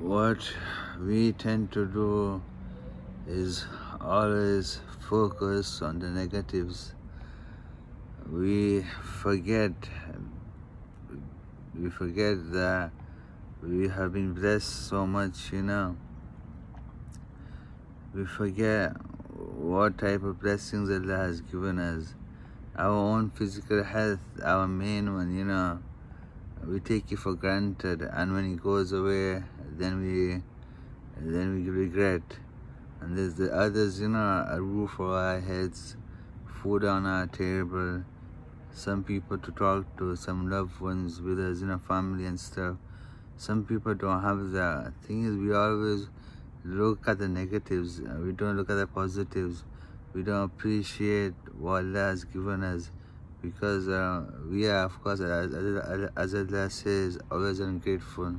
what 0.00 0.50
we 0.98 1.32
tend 1.32 1.70
to 1.70 1.84
do 1.84 2.42
is 3.28 3.66
always 4.00 4.80
focus 5.08 5.82
on 5.82 5.98
the 5.98 6.08
negatives. 6.08 6.94
We 8.30 8.82
forget, 9.02 9.72
we 11.78 11.90
forget 11.90 12.50
that 12.52 12.92
we 13.62 13.88
have 13.88 14.14
been 14.14 14.32
blessed 14.32 14.88
so 14.88 15.06
much, 15.06 15.52
you 15.52 15.62
know. 15.62 15.96
We 18.14 18.24
forget 18.24 18.92
what 19.36 19.98
type 19.98 20.22
of 20.22 20.40
blessings 20.40 20.88
Allah 20.88 21.18
has 21.18 21.42
given 21.42 21.78
us. 21.78 22.14
Our 22.74 22.88
own 22.88 23.30
physical 23.30 23.84
health, 23.84 24.20
our 24.42 24.66
main 24.66 25.12
one, 25.12 25.36
you 25.36 25.44
know 25.44 25.80
we 26.66 26.78
take 26.78 27.10
it 27.10 27.18
for 27.18 27.34
granted 27.34 28.02
and 28.02 28.32
when 28.32 28.52
it 28.52 28.62
goes 28.62 28.92
away 28.92 29.42
then 29.78 30.00
we 30.00 30.42
then 31.16 31.54
we 31.54 31.70
regret. 31.70 32.22
And 33.00 33.16
there's 33.16 33.34
the 33.34 33.52
others 33.54 34.00
you 34.00 34.08
know 34.08 34.46
a 34.48 34.60
roof 34.60 35.00
over 35.00 35.14
our 35.14 35.40
heads 35.40 35.96
food 36.62 36.84
on 36.84 37.06
our 37.06 37.26
table 37.26 38.04
some 38.72 39.02
people 39.02 39.38
to 39.38 39.50
talk 39.52 39.84
to 39.98 40.14
some 40.16 40.50
loved 40.50 40.80
ones 40.80 41.20
with 41.20 41.40
us 41.40 41.60
you 41.60 41.66
know 41.66 41.78
family 41.78 42.26
and 42.26 42.38
stuff. 42.38 42.76
Some 43.36 43.64
people 43.64 43.94
don't 43.94 44.22
have 44.22 44.50
that. 44.50 44.92
Thing 45.02 45.24
is 45.24 45.36
we 45.36 45.54
always 45.54 46.08
look 46.64 47.08
at 47.08 47.18
the 47.18 47.28
negatives. 47.28 48.00
We 48.00 48.32
don't 48.32 48.56
look 48.56 48.68
at 48.68 48.74
the 48.74 48.86
positives. 48.86 49.64
We 50.12 50.22
don't 50.22 50.44
appreciate 50.44 51.32
what 51.58 51.84
allah 51.84 52.10
has 52.10 52.24
given 52.24 52.62
us 52.62 52.90
because 53.42 53.88
uh, 53.88 54.24
we 54.50 54.66
are, 54.66 54.84
of 54.84 55.00
course, 55.02 55.20
as, 55.20 55.54
Allah 55.54 56.70
says, 56.70 57.18
always 57.30 57.60
ungrateful. 57.60 58.36